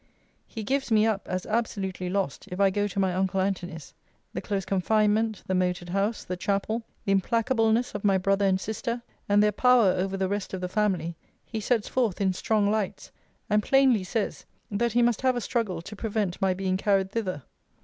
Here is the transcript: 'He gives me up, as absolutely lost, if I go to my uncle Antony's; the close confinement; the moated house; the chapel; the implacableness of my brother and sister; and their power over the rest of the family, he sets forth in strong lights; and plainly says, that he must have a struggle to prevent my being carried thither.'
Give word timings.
'He 0.47 0.63
gives 0.63 0.89
me 0.89 1.05
up, 1.05 1.27
as 1.27 1.45
absolutely 1.45 2.09
lost, 2.09 2.47
if 2.47 2.59
I 2.59 2.71
go 2.71 2.87
to 2.87 2.99
my 2.99 3.13
uncle 3.13 3.39
Antony's; 3.39 3.93
the 4.33 4.41
close 4.41 4.65
confinement; 4.65 5.43
the 5.45 5.53
moated 5.53 5.89
house; 5.89 6.23
the 6.23 6.35
chapel; 6.35 6.81
the 7.05 7.11
implacableness 7.11 7.93
of 7.93 8.03
my 8.03 8.17
brother 8.17 8.45
and 8.47 8.59
sister; 8.59 9.03
and 9.29 9.43
their 9.43 9.51
power 9.51 9.91
over 9.91 10.17
the 10.17 10.27
rest 10.27 10.55
of 10.55 10.61
the 10.61 10.67
family, 10.67 11.13
he 11.45 11.59
sets 11.59 11.87
forth 11.87 12.19
in 12.19 12.33
strong 12.33 12.71
lights; 12.71 13.11
and 13.47 13.61
plainly 13.61 14.03
says, 14.03 14.43
that 14.71 14.93
he 14.93 15.03
must 15.03 15.21
have 15.21 15.35
a 15.35 15.39
struggle 15.41 15.83
to 15.83 15.95
prevent 15.95 16.41
my 16.41 16.55
being 16.55 16.77
carried 16.77 17.11
thither.' 17.11 17.43